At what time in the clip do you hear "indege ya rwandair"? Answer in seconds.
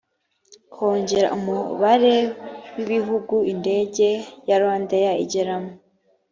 3.53-5.11